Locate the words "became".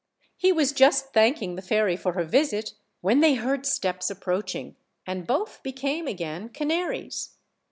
5.61-6.07